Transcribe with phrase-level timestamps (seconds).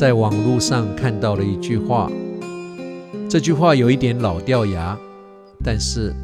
[0.00, 2.10] 在网络上看到了一句话，
[3.28, 4.98] 这句话有一点老掉牙，
[5.62, 6.14] 但是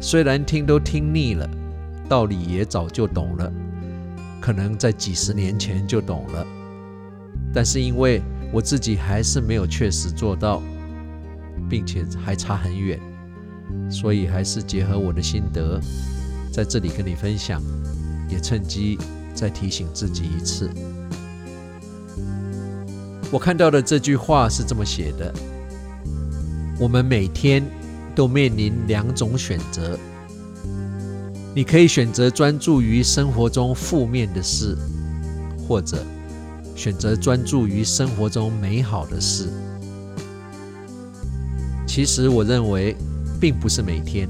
[0.00, 1.46] 虽然听都听腻了，
[2.08, 3.52] 道理也早就懂了，
[4.40, 6.46] 可能在几十年前就懂了，
[7.52, 10.62] 但是因为我自己还是没有确实做到，
[11.68, 12.98] 并且还差很远，
[13.90, 15.78] 所以还是结合我的心得，
[16.50, 17.60] 在这里跟你分享，
[18.30, 18.96] 也趁机
[19.34, 20.70] 再提醒自己一次。
[23.30, 25.32] 我看到的这句话是这么写的：
[26.80, 27.62] 我们每天
[28.14, 29.98] 都面临两种选择，
[31.54, 34.74] 你可以选择专注于生活中负面的事，
[35.66, 36.02] 或者
[36.74, 39.50] 选择专注于生活中美好的事。
[41.86, 42.96] 其实我认为，
[43.38, 44.26] 并不是每天，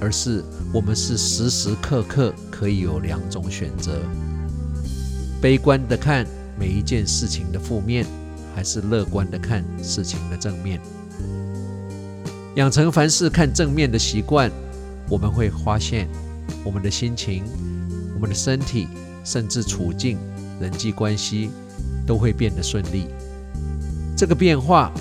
[0.00, 0.42] 而是
[0.74, 4.00] 我们是时时刻刻可以有两种选择：
[5.40, 6.26] 悲观的看
[6.58, 8.04] 每一件事情的负面。
[8.54, 10.80] 还是乐观的看事情的正面，
[12.56, 14.50] 养成凡事看正面的习惯，
[15.08, 16.08] 我们会发现，
[16.64, 17.44] 我们的心情、
[18.14, 18.88] 我们的身体，
[19.24, 20.18] 甚至处境、
[20.60, 21.50] 人际关系，
[22.06, 23.06] 都会变得顺利。
[24.16, 24.92] 这个变化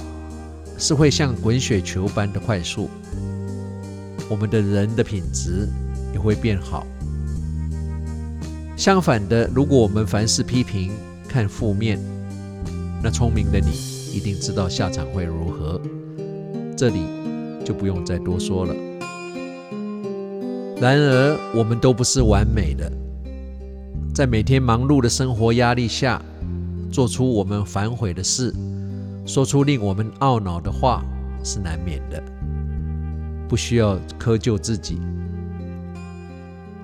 [0.77, 2.89] 是会像滚雪球般的快速，
[4.29, 5.67] 我们的人的品质
[6.13, 6.87] 也会变好。
[8.77, 10.91] 相反的，如果我们凡事批评、
[11.27, 11.99] 看负面，
[13.03, 13.71] 那聪明的你
[14.13, 15.81] 一定知道下场会如何，
[16.77, 16.99] 这里
[17.65, 18.75] 就不用再多说了。
[20.79, 22.91] 然而，我们都不是完美的，
[24.13, 26.21] 在每天忙碌的生活压力下，
[26.91, 28.53] 做出我们反悔的事，
[29.25, 31.03] 说出令我们懊恼的话
[31.43, 32.21] 是难免的，
[33.47, 34.99] 不需要苛求自己。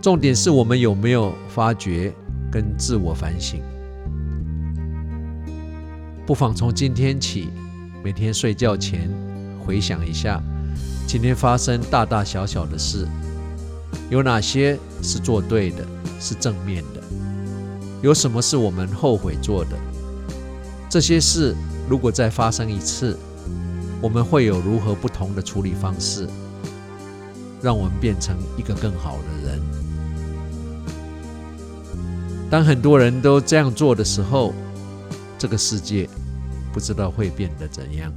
[0.02, 2.12] 重点是我们有没有发觉
[2.52, 3.62] 跟自我反省。
[6.28, 7.48] 不妨从今天起，
[8.04, 9.10] 每天睡觉前
[9.66, 10.44] 回想一下，
[11.08, 13.08] 今天发生大大小小的事，
[14.10, 15.88] 有哪些是做对的，
[16.20, 17.02] 是正面的？
[18.02, 19.78] 有什么是我们后悔做的？
[20.90, 21.56] 这些事
[21.88, 23.18] 如果再发生一次，
[24.02, 26.28] 我们会有如何不同的处理方式，
[27.62, 29.62] 让我们变成一个更好的人？
[32.50, 34.54] 当很多人都这样做的时候，
[35.38, 36.10] 这个世界
[36.74, 38.12] 不知道会变得怎样，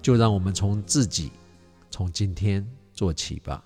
[0.00, 1.32] 就让我们从自己，
[1.90, 3.64] 从今天做起吧。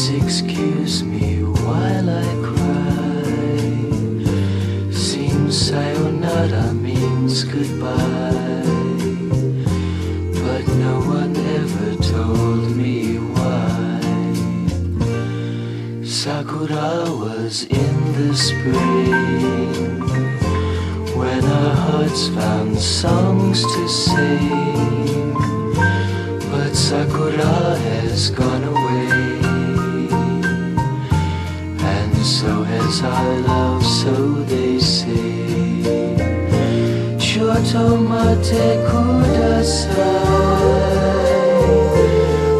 [0.00, 3.22] Please excuse me while I cry.
[4.90, 8.64] Seems sayonara means goodbye.
[10.42, 14.00] But no one ever told me why.
[16.02, 20.00] Sakura was in the spring.
[21.14, 25.34] When our hearts found songs to sing.
[26.50, 29.19] But Sakura has gone away.
[32.22, 34.12] So has our love, so
[34.44, 35.80] they say.
[37.16, 39.90] Shotomate kudasai.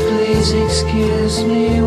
[0.01, 1.80] Please excuse me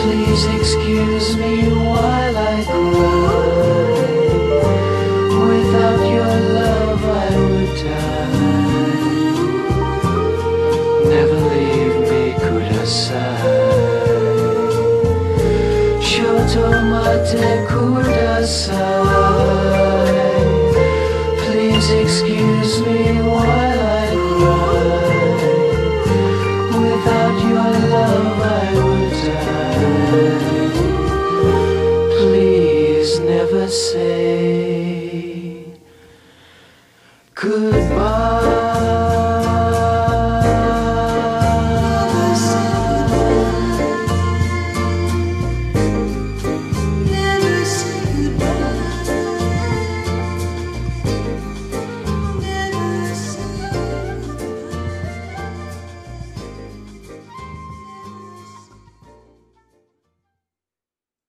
[0.00, 4.08] Please excuse me while I cry.
[5.48, 8.38] Without your love, I would die.
[11.12, 13.42] Never leave me, Kudasai.
[16.08, 18.78] Shotomate Kudasai.
[21.44, 22.37] Please excuse
[33.70, 34.57] say.